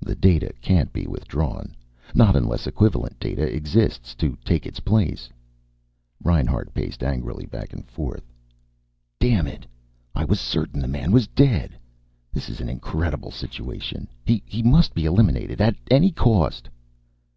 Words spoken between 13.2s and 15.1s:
situation. He must be